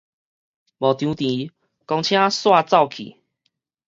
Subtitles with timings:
[0.03, 0.21] 無張持公
[2.01, 3.17] 車煞走去